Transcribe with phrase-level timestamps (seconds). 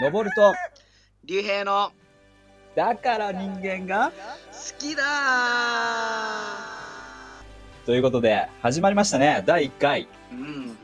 [0.00, 0.54] 登ると、
[1.24, 1.92] 竜兵の
[2.74, 4.12] だから人間が好
[4.78, 5.02] きだ
[7.84, 9.42] ということで、始まりましたね。
[9.44, 10.08] 第1回。
[10.32, 10.78] うん。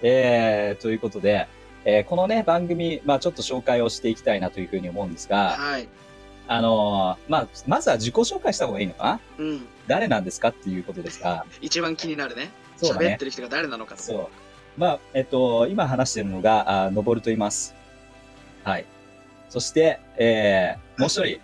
[0.00, 1.46] えー、ということで、
[1.84, 5.86] えーこのね、番組、まあちょっと紹介をしていきたいなというふうに思うんですが、はい。
[6.48, 9.20] あのーまあ、まずは自己紹介した方がいいのかな？
[9.38, 9.66] うん。
[9.86, 12.50] 誰なんですかっていうことですが、一番気になるね。
[12.78, 13.24] そうだね喋って。
[13.26, 14.02] る人が誰なのかと。
[14.02, 14.28] そう。
[14.80, 17.74] まあ、えっと、今話してるのが、あのぼると言います。
[18.64, 18.84] はい。
[19.48, 21.40] そして、えー、もう一人。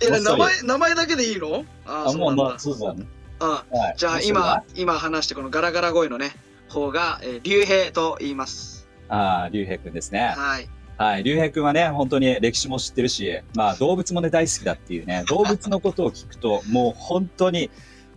[0.00, 1.64] え、名前、名前だけでいいの？
[1.86, 2.44] ああ、あ、もう、そうなんだ。
[2.44, 3.06] まあ、そうだね。
[3.40, 3.48] うん。
[3.50, 3.94] はい。
[3.96, 6.32] じゃあ今、今話してこのガラガラ声のね、
[6.68, 8.88] 方が、えー、竜兵と言います。
[9.08, 10.34] ああ、竜兵くんですね。
[10.36, 10.68] はい。
[10.98, 11.22] はい。
[11.22, 17.70] 竜兵くんはね、本当に歴史も知ってるし、まあ、動物もね、大好きだっていうね、動物のことを聞くと、もう本当に、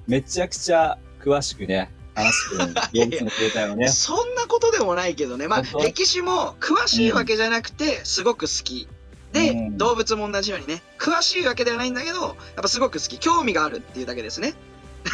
[0.08, 1.91] めちゃくちゃ詳しくね、
[2.26, 2.58] 話してく。
[2.58, 3.88] 動物の形態をね。
[3.91, 5.48] そんなことでもないけどね。
[5.48, 8.88] まあ歴史も詳しいわけじゃなくて、すごく好き。
[9.34, 13.20] で、うん動物も同じようにね、詳しいわけではないんだけど、やっぱすごく好き。
[13.20, 14.53] 興味があるっていうだけですね。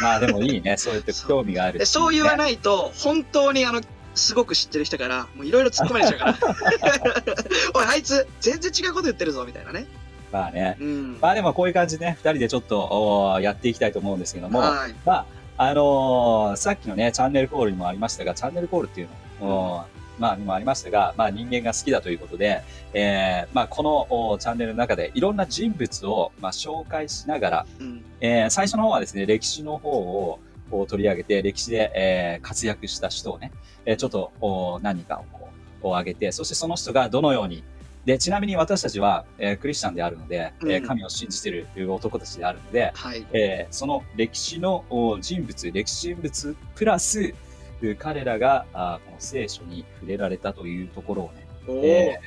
[0.00, 0.76] まあ、でもいいね。
[0.78, 2.36] そうやって興味があるっていでそう言わい。
[2.36, 3.80] ないと、本当にあの、
[4.14, 6.38] すごく知ってる人から、もういろいろ突っ込まれちゃうから。
[7.74, 9.86] おい、あいつ、全然違うこと言ってるぞ、みたいなね。
[10.32, 10.76] まあね。
[10.80, 11.18] うん。
[11.20, 14.94] まあでもこういう感じでね、二人でちょっとやっていきたいと思うんですけども、はい。
[15.04, 15.26] まあ、
[15.58, 19.08] あのーさっきのね、チャンネルコールにもありましたが、チャンネルコールっていう
[19.40, 19.84] の、おー
[20.18, 28.04] まあ、にもありましたが、まあ人間が好きだということで、えーまあこのおチャンネルの中でいろんな人物を、まあ、紹介しながら、うん。
[28.20, 30.38] えー最初の方はですね、歴史の方を
[30.86, 33.52] 取り上げて、歴史で、えー活躍した人をね、
[33.86, 35.48] えーちょっとお何人かをこ
[35.78, 37.62] うこう挙げて、そしてその人がどのように、
[38.06, 43.26] で、ちなみに私たちは、えークリスチャンであるので、えーうん神を信じている男たちであるので、はい。
[43.32, 47.34] えーその歴史のお人物、歴史人物プラス、
[47.82, 51.46] う彼らがあこの聖書に触れられたというところをね、
[51.84, 52.20] え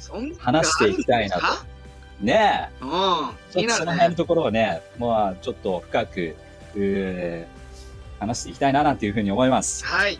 [0.00, 1.42] そんな話していきたいなと
[2.20, 2.88] ねえ、うん。
[3.52, 3.74] 気ちょっと。
[3.74, 6.36] その辺のところをね、まあちょっと深く、
[6.74, 7.44] うー
[8.18, 9.84] 話していきたいななんていうふうに思います。
[9.84, 10.18] はい。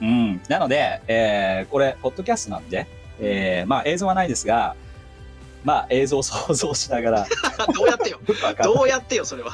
[0.00, 0.40] うん。
[0.48, 2.86] なので、えーこれ、ポッドキャストなんで、
[3.20, 4.74] えーまあ映像はないですが、
[5.64, 7.26] まあ映像を想像しながら、
[7.74, 8.18] どうやってよ。
[8.62, 9.52] どうやってよ、それは。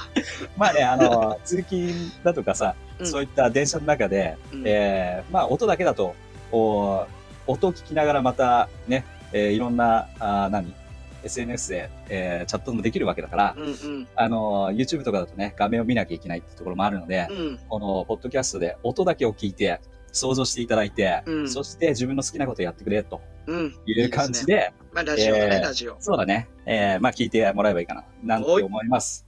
[0.57, 1.93] まあね、あの、通勤
[2.25, 6.15] だとかさ、うんそういった電車の中で、うんえーまあ音だけだと、
[6.53, 7.07] お
[7.47, 10.75] 音を聞きながらまたね、えーいろんな、あー何
[11.23, 13.69] ?SNS で、えーチャットもできるわけだから、うんう
[14.01, 14.09] ん。
[14.17, 17.59] あの、YouTube とかだとね、画面を見なきゃいけないってところもあるので、うん。
[17.69, 19.81] このポッドキャストで音だけを聞いて、
[20.13, 23.75] 想像していただいて、うんそして自分の好きなことをやってくれとうん。
[23.87, 24.57] いう感じいいすね。
[24.57, 25.97] で、まあ、ラジオだね、えーラジオ。
[26.01, 29.27] そうだね、えーまあ聞いてもらえばいいかな、なんて思います。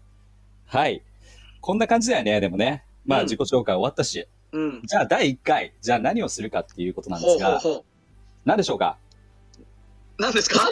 [0.67, 1.03] はい。
[1.61, 2.85] こんな感じだよね、でもね。
[3.07, 4.83] まあうん自己紹介終わったし、うん。
[4.85, 7.61] じゃあ第1回、じゃあ何をするかっていうことなんですが、
[8.45, 8.97] 何でしょうか？
[9.59, 9.63] う。
[10.19, 10.61] 何ですか？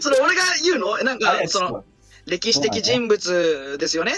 [0.00, 0.96] それ、俺が言うの？
[0.98, 1.84] なんか、その、
[2.26, 4.12] 歴史的人物ですよね。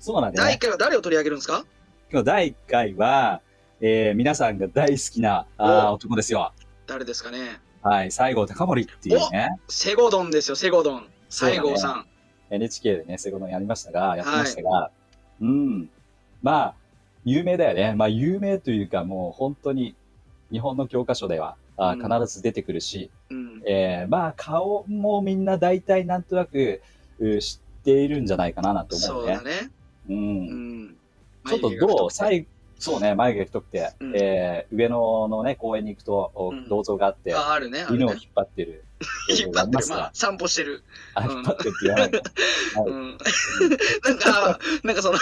[0.00, 0.48] そうなんだよね。
[0.48, 1.64] 第一回は誰を取り上げるんですか？
[2.10, 3.40] 今日第1回は、
[3.86, 6.54] えー皆さんが大好きなあー男ですよ。
[6.86, 7.60] 誰ですかね？
[7.82, 11.06] はい、西郷隆盛っていうね、セゴドンですよ、セゴドン。
[11.28, 12.06] 西郷さん。
[12.48, 14.90] NHK でね、セゴドンやりましたが、やってましたが、
[15.42, 15.90] うん。
[16.42, 16.74] まあ、
[17.26, 17.94] 有名だよね。
[17.94, 19.94] まあ、有名というか、もう本当に
[20.50, 23.62] 日本の教科書では、あうん必ず出てくるし、うん。
[23.66, 26.80] えーまあ、顔もみんな大体なんとなく
[27.18, 29.34] う知っているんじゃないかななんて思そううね。
[29.36, 29.70] だね。
[30.08, 30.12] う。
[30.14, 30.96] うんん。
[31.46, 32.10] ちょっとどう？
[32.10, 32.46] 最
[32.78, 38.20] そうね、眉毛太くて、うんえー上野のね、公園に行くと、おうん銅像があって、あ、あるね、犬を引っ。
[38.34, 38.84] 張ってる。
[39.28, 39.86] 引っ張ってる。
[39.88, 40.82] ままあ、散歩してる。
[41.14, 42.20] あ、引っ張ってるって言わないの。
[42.82, 43.18] はいうん。
[44.04, 45.18] なんか、なんかその、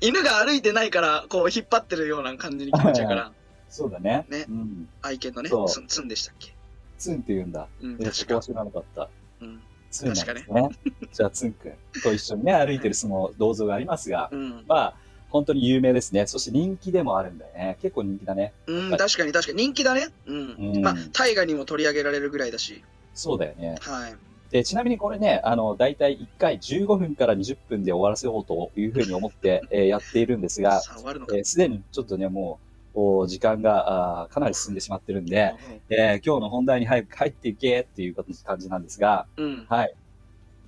[0.00, 3.32] 犬が歩いてないから、こう、引っ張ってるような感じに聞こえちゃうから、
[3.68, 4.24] そうだね。
[4.28, 4.88] ねうん。
[5.02, 6.54] 愛犬のね、ツンツンでしたっけ？
[6.96, 7.66] ツンって言うんだ。
[7.82, 8.40] うん、えー、確か。
[8.40, 9.08] 知らなかった。
[9.40, 9.60] うん。
[9.90, 10.68] ツンなんですね。
[11.12, 11.72] じゃあ、ツンくん
[12.02, 14.64] と一緒にね、歩いてるその銅像がありますが、うん。
[14.66, 14.94] まあ、
[15.34, 16.28] 本当に有名ですね。
[16.28, 17.76] そして人気でもあるんだよね。
[17.82, 18.52] 結構人気だね。
[18.68, 20.06] うん、はい確かに確かに人気だね。
[20.26, 20.54] うん。
[20.76, 22.84] うんまあ、大河にも取り上げられるぐらいだし。
[23.14, 23.74] そうだよね。
[23.80, 24.14] はい。
[24.52, 31.36] で、ちなみにこれね、あの、だいたい1回15分から20分で終わらせようというふうに思って、 えーやっているんですが、さあ、終わるのか。
[31.36, 32.60] えーすでにちょっとね、も
[32.94, 35.52] う、お時間があーかなり進んでしまってるんで、
[35.88, 39.66] えー今日の本題に早く入っていけっていう感じなんですが、うん。
[39.68, 39.94] はい。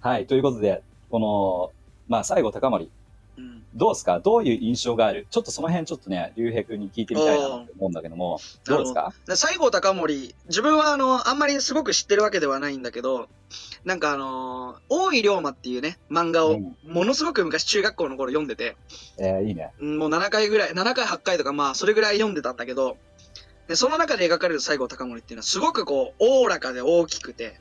[0.01, 0.27] はい。
[0.27, 1.71] ということで、この、
[2.09, 2.91] まあ、西郷隆盛、
[3.37, 3.63] うん。
[3.75, 4.21] どうですか？
[4.21, 5.27] どういう印象がある？
[5.31, 9.13] ちょっとその辺ちょっとね、竜兵君に聞いてみたいなと思うんだけども、どうですか？
[9.27, 13.29] で西郷隆盛、自分はあの、あんまりすごく知ってるわけではないんだけど、
[13.85, 18.77] なんかあのー大井龍馬っていうね、漫画をうんものすごく昔中学校の頃読んでて、
[19.19, 19.73] えーいいね。
[19.81, 22.97] うんもう7回ぐらい、7回8回とかまあそれぐらい読んでたんだけど、
[23.69, 27.61] で、その中で描かれる西郷隆盛っていうのはすごくこう、おおらかで大きくて、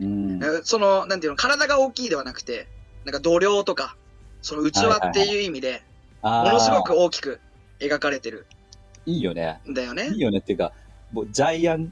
[0.00, 0.40] うん。
[0.64, 2.66] その、なんていうの、体が大きいではなくて、
[3.04, 3.94] なんか度量とか、
[4.42, 5.82] その器っていう意味で、
[6.22, 7.40] ものすごく大きく
[7.80, 8.46] 描かれてる
[9.06, 9.60] いいよね。
[9.68, 10.20] んだよねいい。
[10.20, 10.72] よねっていうか、
[11.12, 11.88] もうジャイアンっ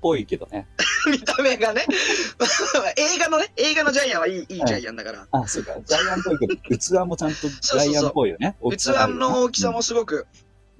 [0.00, 0.66] ぽいけどね。
[1.10, 1.86] 見た目がね。
[2.96, 5.26] 映画のね、映画のジャイアンはいい、いいジャイアンだから。
[5.30, 5.76] あ、そうか。
[5.84, 8.56] ジャイアンっぽいけど、 器もちゃんとジャイアンっぽいよね。
[8.60, 10.26] 大き器さがあるよねの大きさもすごく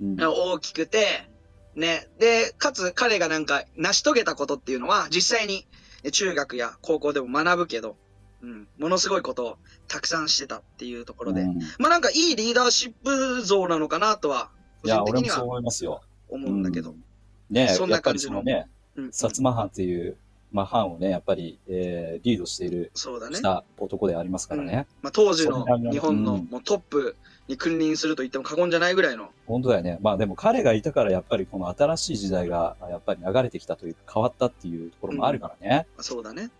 [0.00, 1.28] うん大きくて、
[1.74, 2.08] ね。
[2.18, 5.66] で、かつ彼がなんか成し遂げたことっていうのは、実際に
[6.02, 7.96] ね中学や高校でも学ぶけど、
[8.42, 14.50] うん、ものすごいことをたくさんしてたっていうところで、うんまあなんかいいリーダーシップ像なのかなとは、
[14.82, 16.02] 個人的には思いますよ。
[16.28, 16.90] 思うんだけど。
[16.90, 17.04] うん
[17.50, 20.16] ねそんな感じのね、うん薩摩藩っていう、
[20.52, 23.42] まあ、藩をね、やっぱり、えーリードしている、そうだねし。
[23.42, 24.86] た男でありますからね。
[25.02, 27.16] まあ、当時の日本のうんもうトップ
[27.48, 29.30] に君臨すると言っても過言じゃないぐらいの。
[29.46, 29.98] 本当だよね。
[30.00, 35.86] まあでも彼がいたから、やっぱりこの新しい時代が、やっぱり流れてきたというか、変わったっていうところもあるからね。
[35.98, 36.50] そうだね。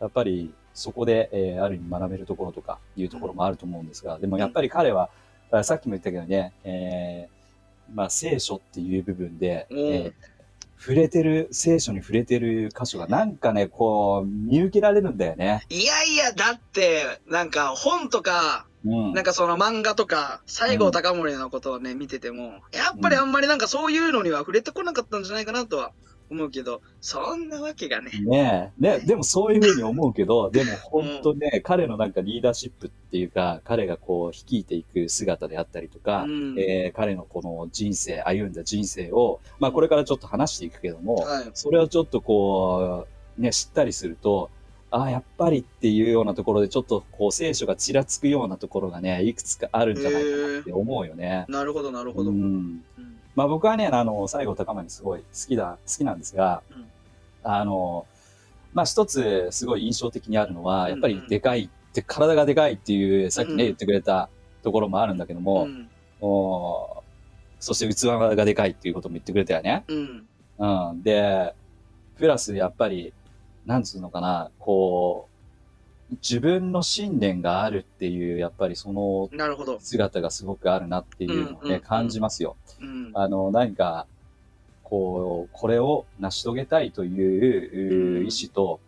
[0.00, 5.10] やっぱりそこで、えーある意味学べるところとかいうところもあると思うんですが、でもやっぱり彼は、
[5.50, 10.12] あさっきも言ったけどね、えーまあ聖書っていう部分で、うんえー
[10.80, 15.66] 触れてる、聖書に触れてる箇所がなんかね、こう、見受けられるんだよね。
[15.70, 19.12] いやいや、だって、なんか本とか、うん。
[19.12, 25.90] なんかその漫画とか、西郷隆盛のことをね、見てても、やっぱりあんまりなんかそういうのには触れてこなかったんじゃないかなとは
[26.30, 28.10] 思うけど、そんなわけがね。
[28.20, 28.98] ねえ。
[28.98, 41.50] ね、でもそういうふうに思うけど、 でも本当ね、彼のなんかリーダーシップっていうか、彼がこう、率いていく姿であったりとか、うんえー彼のこの人生、歩んだ人生を、まあこれからちょっと話していくけども、はい。
[41.54, 43.06] それをちょっとこ
[43.38, 44.50] う、ね、知ったりすると、
[44.90, 51.44] ああ、やっぱりっていうようなところで、ちょっとこう、聖書がちらつくようなところがね、いくつかあるんじゃないかなって思うよね。
[51.48, 52.30] なるほど、なるほど。
[52.30, 52.84] ううんん。
[53.38, 56.84] まあ僕はね、あの、西郷隆盛すごい好きだ、好きなんですが、うん
[57.44, 58.04] あの、
[58.74, 64.28] まあ一つすごい印象的にあるのは、うんやっぱりでかいって、体がでかいっていう、さっきね、うん言ってくれた
[64.64, 65.88] ところもあるんだけども、うん。
[66.20, 67.04] お
[67.60, 69.84] そして器がでかいっていうことも言ってくれたよね。
[69.86, 70.26] うん。
[70.58, 71.02] うん。
[71.04, 71.54] で、
[72.16, 73.12] プラスやっぱり、
[73.66, 75.38] なんつうのかな、こう、
[76.10, 79.78] 自分の信念があるっていう、やっぱりそのなるほど。
[79.78, 82.56] 姿がすごくあるなっていうのをね、感じますよ。
[82.80, 82.87] うん。
[83.20, 84.06] あの、何か、
[84.84, 88.80] こう、これを成し遂げたいといううん意志と、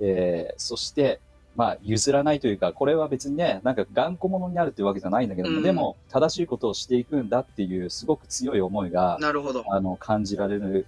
[0.00, 1.20] えーそして、
[1.56, 9.64] まあ、譲らないというか、これは別にね、なんか頑固者になるっていうわけじゃないんだけども、うんでも、正しいことをしていくんだっていう、すごく強い思いが、なるほど。
[9.68, 10.86] あの、感じられる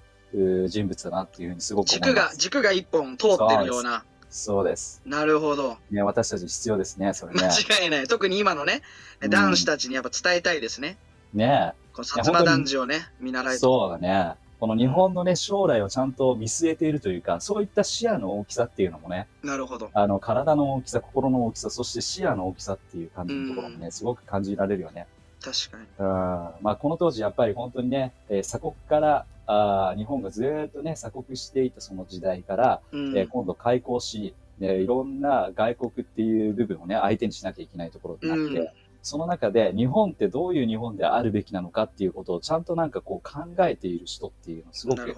[0.69, 2.38] 人物だなっていうふうにすごく思い軸が、ます。
[2.38, 4.04] 軸が一本通ってるような。
[4.30, 5.02] そうです。
[5.04, 5.76] なるほど。
[5.90, 7.42] ね、私たち必要ですね、それね。
[7.42, 8.08] 間違いない。
[8.08, 8.80] 特に今のね、
[9.20, 10.96] うん男子たちにやっぱ伝えたいですね。
[11.34, 13.61] ねこの薩摩男児をね、見習いと。
[13.61, 14.34] そうだね。
[14.61, 19.90] この日本のね、将来をちゃんと見据えているというか、そういった視野の大きさっていうのもね、なるほど。
[19.93, 25.08] あの、体の大きさ、心の大きさ、そして視野の大きさっていう感じのところもね、すごく感じられるよね。
[25.43, 25.84] 確かに。
[25.99, 26.06] うん。
[26.06, 33.19] まあ、この当時やっぱり本当にね、えー鎖国から、あー日本がずーっとね、鎖国していたその時代から、うん。
[33.19, 38.69] えー今度開港し、ね、いろんな外国っていう部分をね、相手にしなきゃいけないところになって、うん
[39.02, 45.16] その中で日本ってどういう日本であるべきなのかっていうことをちゃんとなんかこう考えている人っていうのをすごく。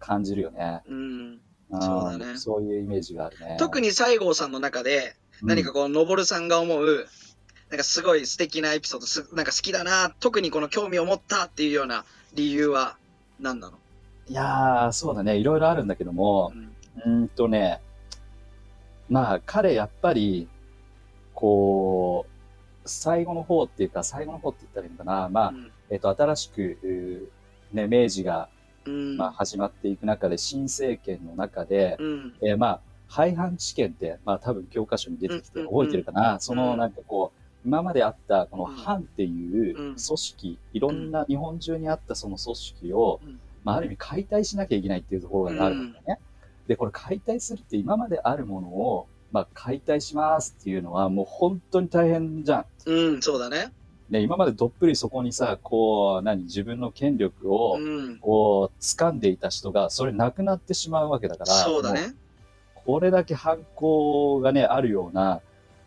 [0.00, 0.82] 感じるよね。
[0.86, 0.96] うん。
[1.00, 3.56] うんそうだねそういうイメージがあるね。
[3.58, 7.06] 特に西郷さんの中で、何かこう、のぼるさんが思う、
[7.70, 12.98] なんかすごい素敵なエピソード、すなんか好きだな、特にこの興味を持ったっていうような理由は
[13.40, 13.78] 何なの？
[14.28, 15.36] うんいやー、そうだね。
[15.38, 16.52] いろいろあるんだけども
[17.04, 17.80] う、んんとね、
[19.08, 20.48] まあ彼やっぱり、
[21.34, 22.33] こう、
[22.84, 25.28] 最後の方っていうか、最後の方って言ったらいいのかな。
[25.28, 27.30] まあ、うんえっ、と、新しく、
[27.72, 28.48] ね、明治が、
[28.86, 29.16] うん。
[29.16, 32.34] まあ、始まっていく中で、新政権の中で、うん。
[32.42, 36.36] えーまあ、廃藩置県って、まあ多分教科書に出てきてうん覚えてるかな。
[36.36, 46.18] んそのなんかこう、今まであったこのうん藩っていううん組織、いろんな日本中にあったその組織を、うんまあある意味解体しなきゃいけないっていうところがあるんだよね。
[46.66, 52.64] で、これ解体するって今まであるものを、まあ解体しますっていうのはもう本当に大変じゃん。
[52.86, 53.72] うん、そうだね。
[54.08, 58.18] で、今までどっぷりそこにさ、こう、何、自分の権力を、うん。
[58.18, 62.14] こう、掴んでいた人が、それなくなってしまうわけだから、もそうだね。
[62.74, 65.40] これだけ犯行がね、あるような、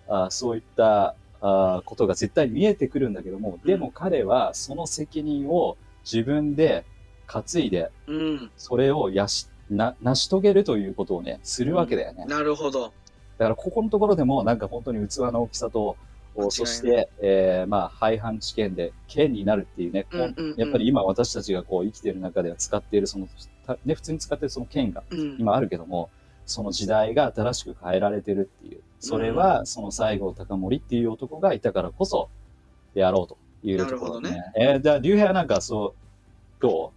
[0.10, 6.86] あそういったあことが絶対見えてくるんだけども、でも彼はその責任を自分で
[7.27, 8.51] 担いで、うん。
[8.58, 12.25] それをやし、な、成し遂げるということをね、するわけだよね。
[12.25, 12.94] なるほど。
[13.38, 15.96] だからここのところでもなんか本当に器の大きさと、
[16.50, 23.27] そして、えーまあ、廃藩置県で県になるっていうね、こううんうんうんやっぱり今私たちがこう生きている中では使っているその、
[23.65, 25.38] たね、普通に使っているその県がうん。
[25.39, 26.10] 今あるけども、
[26.46, 28.82] その時代が新しく変えられてるっていう。
[29.00, 32.29] それは、その西郷隆盛っていう男がいたからこそ、
[32.94, 34.44] やろうというところでね。
[34.56, 35.96] えー、じゃあ、竜兵はなんかそ
[36.60, 36.94] う、ど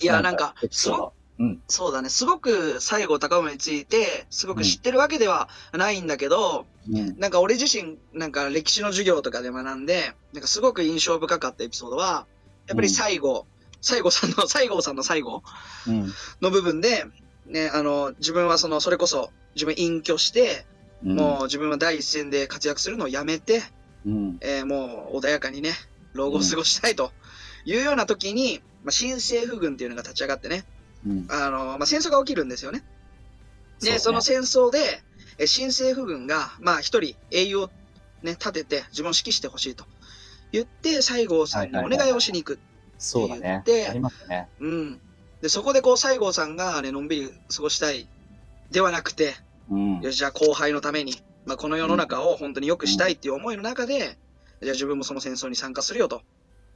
[0.00, 0.04] う？
[0.04, 1.62] いや、なんかエ、ピソーすごドうん。
[1.68, 2.08] そうだね。
[2.08, 7.18] すごく西郷隆盛について、すごく知ってるわけではないんだけど、うん。
[7.18, 12.26] なんか俺自身、なんか歴史の授業とかで学んで、なんかすごく印象深かったエピソードは、
[12.66, 13.46] やっぱり西郷、
[13.80, 15.42] 西郷さんの、 西郷さんの最後
[15.86, 16.12] うん。
[16.40, 17.04] の部分で、
[17.46, 20.66] ね、あの、自分はその、それこそ、自分隠居して、
[21.04, 21.16] うん。
[21.16, 23.62] もう自分は第一線で活躍するのをやめて、
[24.04, 24.38] うん。
[24.40, 25.74] えーもう穏やかにね、
[26.14, 27.12] 老後を過ごしたいと
[27.64, 30.64] いうような時に、まあ、新政府軍っていうのが立ち上がってね、うん。
[31.28, 32.82] あの、まあ、戦争が起きるんですよね。
[33.80, 35.02] で、そうねその戦争で、
[35.38, 37.70] え新政府軍が、まあ一人英雄を
[38.22, 39.84] ね、立てて自分を指揮してほしいと
[40.52, 42.58] 言って、西郷さんにお願いをしに行く。
[42.98, 43.62] そうだね。
[43.66, 44.48] でありますね。
[44.60, 45.00] うん。
[45.40, 48.06] で、そこでこう西郷さんがね、のんびり過ごしたい
[48.70, 49.34] ではなくて、
[49.70, 50.00] うん。
[50.00, 54.18] よしじゃあ後輩のために、まあこの世の中を本当に良くしたいっていう思いの中で、
[54.60, 56.22] じゃあ自分もその戦争に参加するよと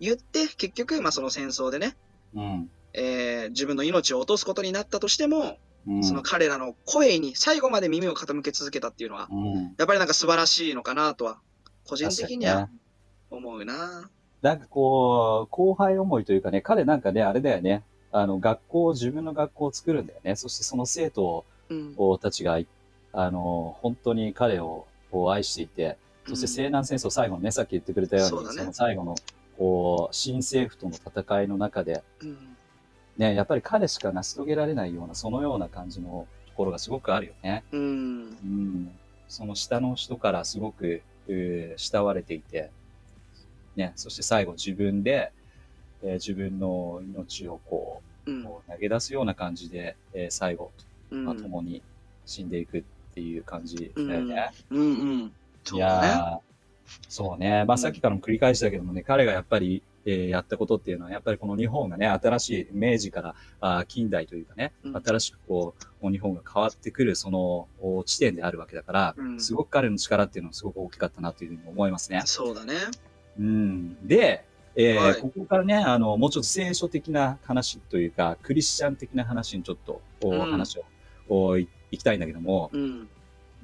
[0.01, 1.97] 言って、結局、まあその戦争でね、
[2.35, 2.71] うん。
[2.93, 6.05] えー自分の命を落とすことになったとしても、うん。
[6.05, 9.55] その彼らの声に最後まで耳を傾け続けたっていうのは、うん。
[9.79, 11.39] やっぱりなんか素晴らしいのかなとは、
[11.87, 12.69] 個人的には
[13.31, 14.11] 思うな。
[14.43, 17.83] なんかこう、後輩思いというかね、彼なんかね、あれだよね。
[18.13, 20.37] あの、学校、自分の学校を作るんだよね。
[20.37, 22.19] そしてその生徒うん。
[22.19, 22.59] たちが、
[23.13, 25.97] あの、本当に彼をこう愛していて、
[26.29, 29.15] そして西南戦争最後のね、さっき言ってくれたように、そねその最後の、
[29.57, 32.56] こう、新政府との戦いの中で、うん。
[33.19, 37.65] ね、やっぱり彼しか成し遂げられないような、そのような感じのところがすごくあるよね。
[37.73, 37.81] うん。
[37.81, 38.91] うん。
[39.29, 42.71] その下の人からすごく、慕われていて、
[43.75, 45.33] ね、そして最後自分で、
[46.03, 48.43] えー自分の命をこう、うん。
[48.45, 50.71] 投げ出すような感じで、えー最後、
[51.11, 51.25] うん。
[51.25, 51.83] まあ、共に
[52.27, 52.83] 死んでいくっ
[53.15, 54.51] ていう感じだよね。
[54.71, 55.23] うんうん。
[55.25, 55.31] う
[55.71, 55.79] だね。
[55.81, 56.47] やー
[57.09, 57.65] そうね。
[57.65, 72.23] まあ、さっきからも繰り返したけどもね、彼がやっぱり、えーやったことっていうのは、やっぱりこの日本がね、新しい明治からあー近代というかね、うん新しくこう、日本が変わってくる、そのお地点であるわけだから、うんすごく彼の力っていうのはすごく大きかったなというふうに思いますね。
[72.25, 72.75] そうだね。
[73.39, 74.07] うん。
[74.07, 74.45] で、
[74.77, 80.85] えーはいここからね、あの、もうちょっと聖書的な話というか、クリスチャン的な話にちょっと、おうん話を
[81.29, 83.09] おいいきたいんだけども、うん。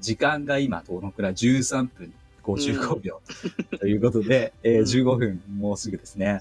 [0.01, 2.13] 時間が今どのくらい ?13 分
[2.45, 3.21] 55秒、
[3.81, 6.39] ということで、えーうん15分もうすぐですね。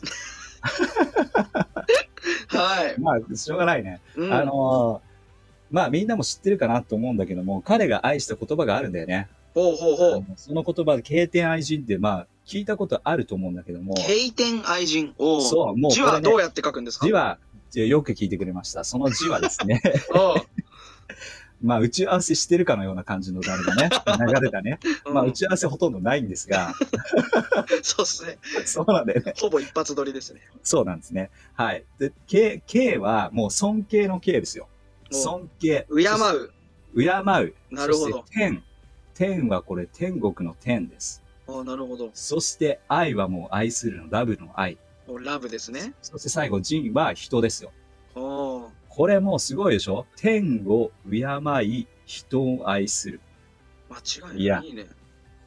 [2.47, 2.95] はい。
[3.01, 4.01] まあ、しょうがないね。
[4.15, 5.11] うんあのー
[5.73, 9.29] まあみんなも知ってるかなと思うんだけども、彼が愛した言葉があるんだよね。
[9.53, 10.23] ほうほうほう。
[10.35, 15.13] その言葉で、経典愛人って、まあ、聞いたことあると思うんだけども、経典愛人。
[15.17, 17.05] そうもうねはどうやって書くんですか？
[17.05, 17.37] 字は、
[17.73, 18.83] よく聞いてくれました。
[18.83, 19.81] その字はですね、
[21.61, 23.89] まあ、打ち合わせしてるかのような感じのあれだね、
[24.33, 24.79] 流れだね。
[25.05, 26.73] うんまあ、打ち合わせほとんどないんですが、
[27.83, 28.37] そうっすね。
[28.65, 29.33] そうなんだよね。
[29.37, 30.41] ほぼ一発撮りですね。
[30.63, 31.29] そうなんですね。
[31.53, 31.83] はい。
[31.99, 34.67] で、敬、敬はもう尊敬の敬ですよ。
[35.11, 35.87] お尊敬。
[35.89, 35.97] 敬う。
[36.95, 37.53] 敬う。
[37.71, 38.63] なるほど天。
[39.13, 41.21] 天はこれ天国の天です。
[41.47, 42.09] おなるほど。
[42.13, 44.77] そして愛はもう愛するの、ラブの愛。
[45.07, 45.93] おラブですね。
[46.01, 47.71] そして最後、人は人ですよ。
[48.15, 48.50] おう
[48.93, 50.05] これもうすごいでしょ？
[50.17, 51.25] 天を敬
[51.63, 53.21] い、人を愛する。
[53.89, 54.73] 間違いない。
[54.73, 54.85] ね。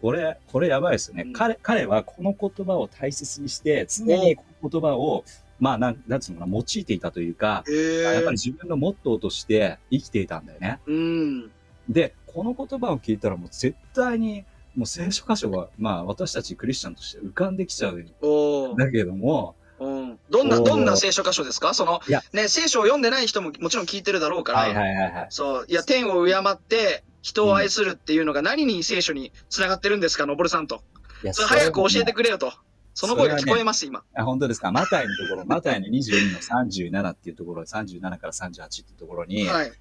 [0.01, 1.25] これ、これやばいですよね。
[1.27, 5.25] うん彼、彼はこの言葉を大切にして、常にこの言葉を、
[5.61, 8.33] まあ、なん、なんつうのかな、用いていたというか、やっぱり。
[8.33, 10.81] 自分のモットーとして生きていたんだよね。
[10.87, 11.51] うん。
[11.89, 20.19] で、この言葉を聞いたらもう絶対に、もう聖書箇所が、まあ私たちクリスチャンとして浮かんできちゃうんおうだけども、うん。
[20.31, 21.75] どんな、どんな聖書箇所ですか？
[21.75, 22.01] その
[22.33, 24.59] ね、聖書を読んでない人ももちろん聞いてるだろうから。
[24.61, 25.27] はいはいはいはい。
[25.31, 25.67] そう。
[25.69, 30.83] いや、天を敬って、人を愛するっていうのが何に聖書に繋がってるんですか、のぼるさんと。
[31.23, 32.53] いやそれ早く教えてくくれよと。
[32.93, 34.05] その声が聞こえます、今。
[34.15, 34.71] あ、本当ですか？
[34.71, 39.73] マタイのところ、マタイの22の37っていうところ、37から38っていうところに、はい。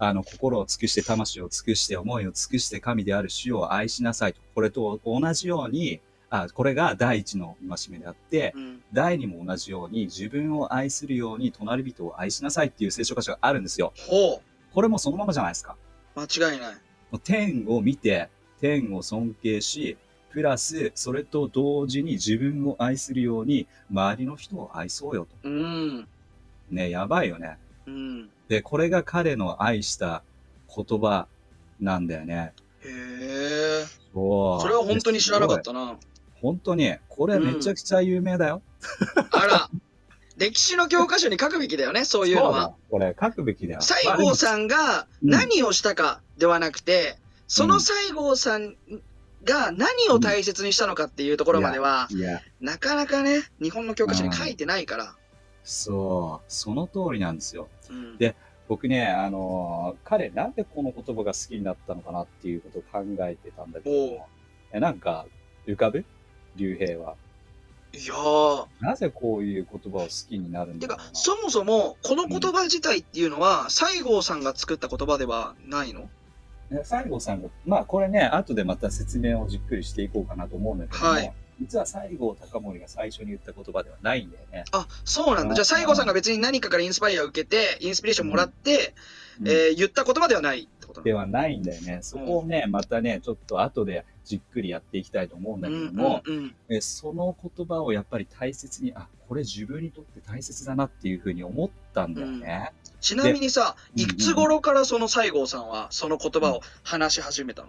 [0.00, 4.40] あの、心を尽くして、魂を尽くして、思いを尽くして、神である主を愛しなさいと。
[4.54, 8.82] これと同じように、あ、これが第一の戒めであって、うん。
[8.92, 13.92] 第二も同じように、自分を愛するように、隣人を愛しなさいっていう聖書箇所があるんですよ。
[13.96, 14.42] ほ
[14.72, 15.76] これもそのままじゃないですか。
[16.16, 16.20] う。
[16.20, 16.76] 間違いない。
[17.24, 18.28] 天を見て、
[18.60, 19.96] 天を尊敬し、
[20.30, 25.48] プラス、それと同時に自分を愛するように、周りの人を愛そうよと。
[25.48, 26.08] うん。
[26.70, 27.56] ね、やばいよね。
[27.86, 28.30] うん。
[28.48, 30.22] で、これが彼の愛した
[30.74, 31.26] 言葉
[31.80, 32.52] なんだよね。
[32.84, 33.86] へえ。
[34.12, 35.96] それは本当に知らなかったな。
[36.40, 38.62] 本当に、これめちゃくちゃ有名だよ。
[39.32, 39.70] あら。
[40.36, 42.74] 歴史の教科書に書くべきだよね、そういうのは。
[42.90, 43.80] これ書くべきだよ。
[43.80, 47.18] 西郷さんがうん何をしたかではなくて、
[47.48, 48.76] その西郷さん
[49.42, 55.16] が何を大切にしたのかっていうところまでは、いや、なかなかね、日本の教科書に書いてないから。
[55.64, 57.68] そう、その通りなんですよ。
[57.90, 58.36] うんで
[58.68, 64.26] 僕ね、あのー彼なんでこの言葉が好きになったのかなっていうことを考えてたんだけど、
[64.72, 65.24] えなんか
[65.66, 66.04] 浮かぶ？
[66.58, 67.14] 竜兵は。
[67.94, 68.66] いやー。
[68.80, 71.10] なぜこういう言葉を好きになるんてだろうな、。
[71.10, 76.10] かそもそも、この言葉自体っていうのは、西郷さんが作った言葉ではないの？
[76.70, 84.64] ね西郷さんが、まあこれね、後でまた説明をじっくりしていこうかなと思うんだけども、はい実は西郷隆盛が最初に言った言葉ではないんだよね。
[84.72, 85.54] あ、そうなんだ。
[85.54, 88.94] じゃあ西郷さんが別に何かからインスパイアを受けて、インスピレーションもらって、
[89.40, 92.00] うんえー言った言葉ではないってことではないんだよね。
[92.02, 102.72] そこをね、またね、ちょっと後でじっくりやっていきたいと思うんだけども、うんうんうんえその言葉をやっぱり大切に、あ、これ自分にとって大切だなっていうふうに思ったんだよね。
[103.00, 107.68] ちなみにさ、でいつ頃からその西郷さんはその言葉を話し始めたの？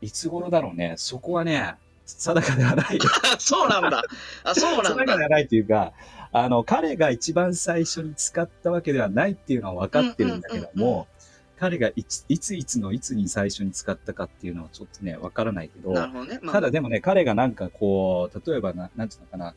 [0.00, 0.94] いつ頃だろうね。
[0.96, 2.98] そこはね、定かではない。
[3.32, 4.02] あ、 そうなんだ。
[4.44, 5.04] あ、そうなんだ。
[5.04, 5.92] 定かではないっていうか、
[6.32, 11.08] あの、彼が一番最初に使ったわけではないっていうのは分かってるんだけどうんうんうんも、
[11.58, 16.38] 彼がいついついつのいつに最初に使ったかっていうのはちょっとね、分からないけど、どね。
[16.42, 19.54] まあただでもね、彼がなんかこう、例えばな、なんていうのかな、あ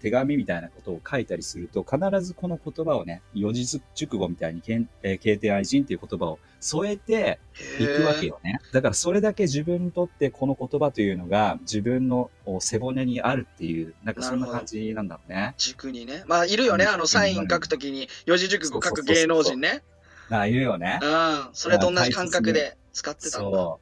[0.00, 7.38] 手紙みたいなことを書いたりすると、必ずこの言葉をね、四字熟語みたいに、けんえー、経典愛人っていう言葉を添えて
[7.78, 8.58] いくわけよね。
[8.72, 15.54] だからそれだけ自分にとってこの言葉というのが自分のお背骨にあるっていう、なんかそんな感じなんだろうね。
[15.58, 16.24] 軸にね。
[16.26, 16.84] まあ、いるよね。
[16.84, 19.82] うんあの、サイン書くときに、四字熟語書く芸能人ね。
[20.30, 20.98] ああ、いるよね。
[21.02, 21.48] うん。
[21.52, 23.76] それと同じ感覚で使ってたんだ。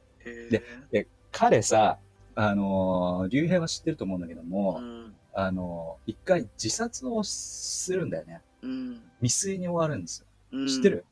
[0.49, 0.61] で
[0.91, 1.97] で、彼さ、
[2.35, 5.06] あのー、竜兵は知ってると思うんだけどうも、ん。
[5.39, 8.41] あのー、一回自殺をするんだよね。
[8.63, 9.01] うん。
[9.21, 10.25] 未遂に終わるんですよ。
[10.51, 11.05] うん知ってる？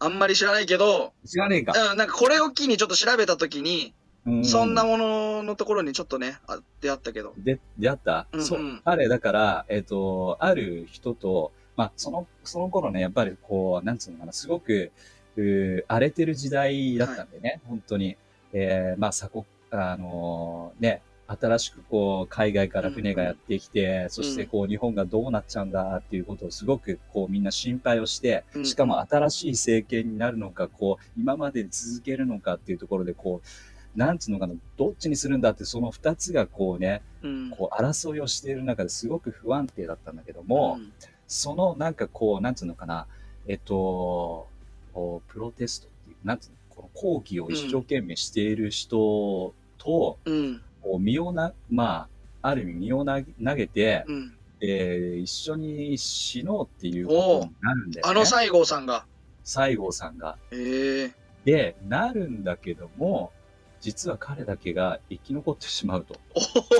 [0.00, 1.72] あんまり知らないけど、知らねえか。
[1.92, 3.94] うん、なんかこれを機にちょっと調べたときに、
[4.26, 7.32] うそんなもののところにちょっとね、あ出会ったけど。
[7.38, 8.60] で、出会った、うんうんそう。
[8.84, 14.90] 彼、だから、えっ、と、ある人と、まあ、その、その頃ね、やっぱりこう、なんつうのかな、すごく、
[15.36, 18.16] うー荒れてる時代だったんでね、本当に。
[18.52, 21.02] えー、まあ、鎖国、あのーね、
[21.38, 37.50] 新しくこう、海外から船がやってきて、そしてこう、日本がどうなっちゃうんだっていうことをすごくこう、みんな心配をして、うんしかも新しい政権になるのか、こう、今まで続けるのかっていうところで、こう、なんつうのかな、どっちにするんだって、その二つがこうね、うん。
[37.50, 40.92] こう争いをしている中ですごく不安定だったんだけども、うん
[41.32, 43.06] そのなんかこう、なんつうのかな、
[43.46, 44.48] えっと、
[44.92, 50.60] プロテストっていう、なんつうの、この抗議を一生懸命している人と、うん。
[50.82, 52.08] こう身をな、ま
[52.42, 54.36] あ、ある意味身をな投げて、うん。
[54.62, 58.10] えー一緒に死のうっていうことになるんだよね。
[58.10, 59.06] あの西郷さんが。
[59.42, 60.36] 西郷さんが。
[60.50, 63.32] ええで、なるんだけども、
[63.80, 66.20] 実は彼だけが生き残ってしまうと。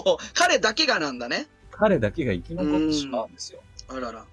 [0.04, 1.46] おお、彼だけがなんだね。
[1.70, 3.60] 彼だけが生き残ってしまうんですよ。
[3.88, 4.26] あらら。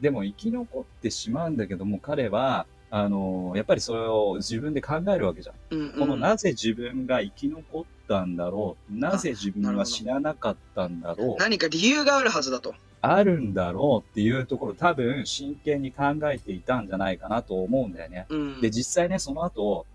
[0.00, 5.54] でも生き残ってしまうんだけども、彼は、あの、やっぱりそれを自分で考えるわけじゃん。
[5.70, 5.92] うん、うん。
[5.92, 8.98] このなぜ自分が生き残ったんだろう。
[8.98, 11.36] なぜ自分は死ななかったんだろう。
[11.38, 12.74] 何か理由があるはずだと。
[13.02, 18.26] あるんだろうっていうところ、多分真剣に考えていたんじゃないかなと思うんだよね。
[18.28, 18.60] うん。
[18.60, 19.86] で、実際ね、その後、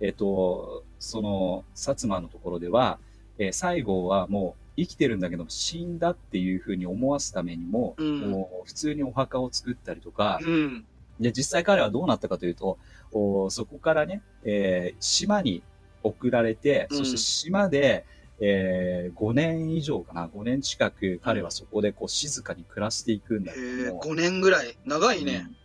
[0.00, 2.98] えっ、と、その、薩摩のところでは、
[3.38, 10.84] えー西郷はもう生きてるんだけど死んだっていうふうに思わすためにも、うんもう普通にお墓を作ったりとか、うん。
[11.20, 12.78] で、実際彼はどうなったかというと、
[13.12, 15.62] おそこからね、えー島に
[16.02, 18.04] 送られて、うんそして島で、
[18.40, 24.76] えー5年以上かな、5年近く彼はそこでこう静かに暮らしていくんだへけえ、ども、5年ぐらい。
[24.86, 25.46] 長いね。
[25.48, 25.56] うん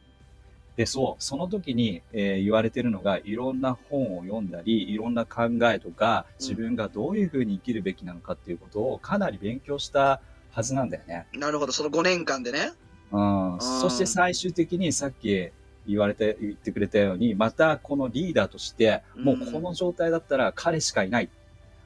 [0.76, 10.20] で、そう、その時に、えー言われてるのが、いろんな本を読んだり、いろんな考えとか、うん自分がどういうふうに生きるべきなのかっていうことをかなり勉強した
[10.52, 11.28] はずなんだよね。
[11.34, 11.72] なるほど。
[11.72, 12.74] その5年間でね。
[13.12, 13.58] うん。
[13.62, 15.50] そして最終的にさっき
[15.88, 21.30] 言われて、言ってくれたように、またこのリーダーとして、もうこの状態だったら彼しかいない。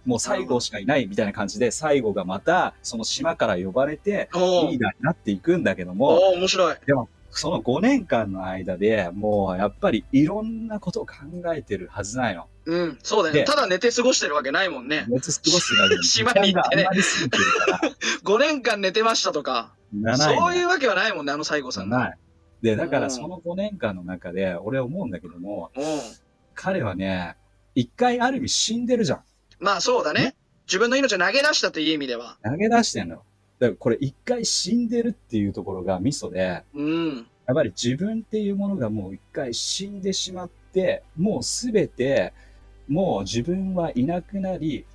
[0.06, 4.80] もう西郷しかいないみたいな感じで、西郷がまたその島から呼ばれて、リー。
[4.80, 6.76] ダーになっていくんだけども、面白い。
[7.32, 11.14] その5年間の間でもうやっぱりいろんなことを考
[11.54, 12.48] えてるはずないの。
[12.66, 13.00] うん。
[13.04, 13.42] そうだよね。
[13.42, 15.06] でただ寝て過ごしてるわけないもんね。
[15.08, 17.92] 熱過ごしてるわけで 島に行ってね時間があんまり過ぎてるから、
[18.24, 19.74] 5年間寝てましたとか。
[20.16, 21.98] そういうわけはないもんね、あの西郷さんが。
[22.00, 22.18] ない。
[22.62, 25.84] で、だかうんらその5年間の中で、俺思うんだけども、うん。
[26.54, 27.36] 彼はね、
[27.76, 29.24] 一回ある意味死んでるじゃん。
[29.60, 30.36] まあそうだね。
[30.68, 32.38] 自分の命を投げ出したという意味では。
[32.44, 33.24] 投げ出してんのよ。
[33.60, 37.28] だからこれ一回死んでるっていうところがミソで、うん。
[37.48, 42.34] やっぱり自分っていうものがもう一回死んでしまって、もうすべて、
[42.88, 44.86] もう自分はいなくなり、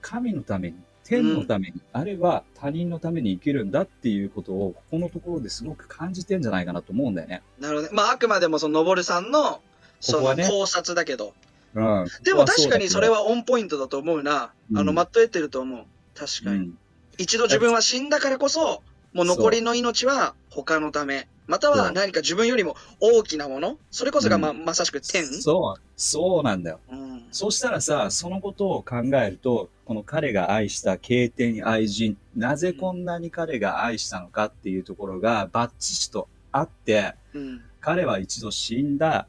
[0.00, 0.76] 神のために、
[1.08, 7.42] 天のために、あるいは他人のために生きるんだっていうことを、ここのところですごく感じてんじゃないかなと思うんだよね。
[7.58, 7.94] なるほどね。
[7.94, 9.62] まああくまでもその、のぼるさんの、
[10.00, 11.32] その考察だけど。
[11.74, 12.06] うん。
[12.22, 14.52] でも確かにそれははオンポイントだと思うな。
[14.70, 15.84] うんあの、マット得てると思う。
[16.14, 16.28] 確かに。
[16.28, 16.72] そうだけど、
[17.18, 18.82] 一度自分は死んだからこそ、
[19.14, 21.28] もう残りの命は他のため。
[21.46, 26.80] または何か自分よりも大きなものそれこそがま,、まさしくうん天そう、そうなんだよ。
[26.90, 27.26] うん。
[27.32, 37.62] そうしたらさ、そのことを考えると、この彼が愛した経典愛人、なぜこんなに彼が愛したのかっていうところがバッチシとあって、うん。
[37.80, 39.26] 彼は一度死んだ。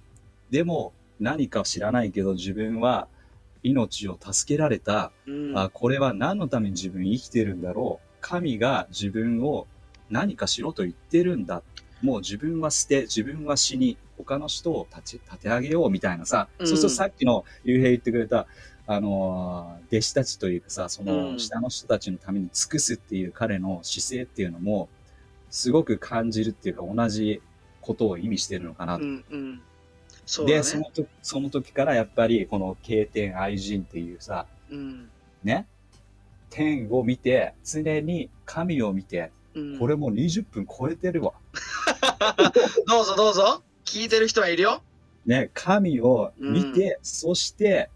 [0.50, 3.08] でも何か知らないけど自分は
[3.64, 5.14] 命を助けられた。
[5.26, 5.58] うん。
[5.58, 8.18] あ、これは何のために自分生きてるんだろう。
[8.20, 9.66] 神が自分を
[10.10, 11.64] 何かしろと言ってるんだ。
[12.02, 18.48] もう自分は捨て、自分は死に、他の人を立ち、立て上げようみたいなさ、うんそうするとさっきのゆうへい言ってくれた、
[18.92, 24.90] あのー弟子たちというかさ、そうのん下の人たちのために尽くすっていう彼の姿勢っていうのも、
[25.52, 27.42] すごく感じるっていうか同じ
[27.82, 29.24] ことを意味してるのかなとうん。
[29.30, 29.62] うん。
[30.26, 30.84] そうだで、そね。
[30.84, 35.10] の時、その時からやっぱりこの経典愛人っていうさ、うん。
[35.44, 35.68] ね、
[36.50, 39.80] 天を見て、常に神を見て、うん。
[39.80, 41.34] これもう20分超えてるわ。
[42.88, 43.64] どうぞどうぞ。
[43.86, 44.82] 聞いてる人はいるよ。
[45.26, 47.90] ね、神を見て、そして、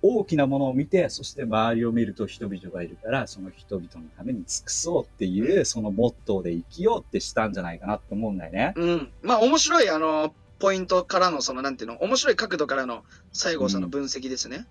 [0.00, 8.74] 大きなものを見て、そして周りを見ると人々がいるから、その人々のために尽くそうっていう、そのモットーで生きようってしたんじゃないかなと思うんだよね。
[8.76, 9.12] うん。
[9.22, 14.66] まあ面白い、あの、ポイントからの、その、なんていうの、面白い角度からの西郷さんの分析ですね。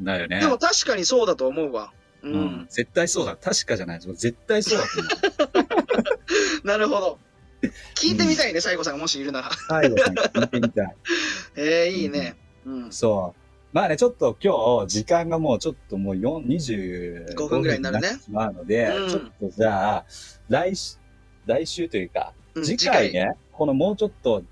[0.00, 0.40] だよね。
[0.40, 1.92] でも確かにそうだと思うわ。
[2.22, 2.28] う。
[2.28, 3.36] うんん、絶対そうだ。
[3.36, 4.00] 確かじゃない。
[4.00, 5.66] 絶対そうだと思
[6.62, 6.66] う。
[6.66, 7.18] なるほど。
[7.94, 9.50] 聞いてみたいね、西郷さんがもしいるなら。
[9.68, 10.96] 最後さん聞いてみたい。
[11.56, 12.36] ええいいね。
[12.66, 12.92] うん。
[12.92, 13.45] そう。
[13.76, 20.04] まあね、ちょっと今日、時間がもうちょっともう4 25 5分ぐらいになるねってしまうので、うんちょっとじゃあ、
[20.48, 20.96] 来週、
[21.44, 23.12] 来週というか、うん次回。
[23.12, 24.42] ね、このもうちょっと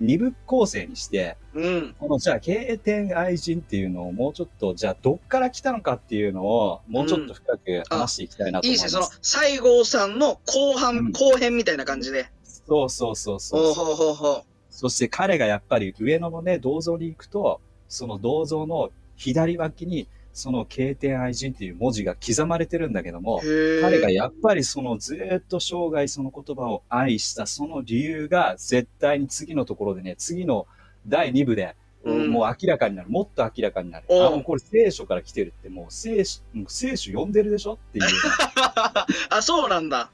[0.00, 1.94] 二部構成にして、うん。
[2.00, 8.86] このじゃあ、経典愛人っていうのをもうちょっと、じゃあ、どっから来たのかっていうのを、もうちょっと深く話していきたいなと思います。
[8.86, 9.02] いいですね。
[9.02, 12.26] その、西郷さんの後半、うん後編みたいな感じで。
[12.42, 23.40] そうそうそうそうほうほうほうほそして彼がやっぱり上野のね、銅像に行くと、その銅像の左脇に、その経典愛人っていう文字が刻まれてるんだけども。
[23.80, 30.66] 彼がやっぱりそのずーっと生涯その言葉を愛したその理由が絶対に次のところでね、次の
[31.06, 33.08] 第2部で、うんもう明らかになる。
[33.08, 34.06] もっと明らかになる。
[34.10, 38.04] あ、もうこれ聖書から来てるって、もう聖書、聖書読んでるでしょっていう
[39.30, 40.10] あ、そうなんだ。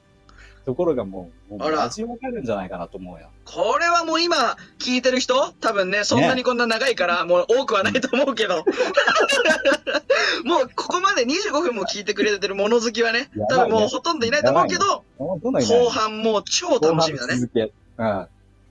[0.65, 3.31] ところがもう、もうあら味わかるんじゃないかなと思うよ。
[3.45, 8.65] これはもう今聞いてる人多分ね、そんなにこんな長いから、もう多くはないと思うけど。
[10.45, 17.37] もうここまで25分も聞いてくれてる物好きはね、多分もうほとんどいないと思うけど、もうどんどんいない後半もう超楽しみだね。
[17.37, 17.73] 続け。
[17.99, 18.29] うん。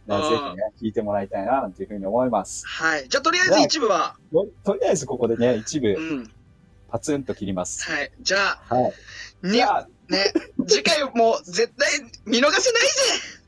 [0.07, 2.65] ねぜひね、聞いてもらいたいな、なんていうふうに思います。
[2.65, 3.07] はい。
[3.07, 6.31] じゃあとりあえず一部は、ととりあえずここでね、一部う、ん。
[6.89, 7.89] パツンと切ります。
[7.89, 8.11] はい。
[8.21, 8.93] じゃあ、はい。
[9.43, 10.33] にじゃあ、ね、
[10.67, 11.87] 次回も絶対
[12.25, 13.38] 見逃せないぜ。